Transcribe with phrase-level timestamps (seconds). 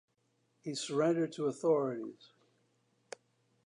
[0.63, 2.33] He surrendered to authorities.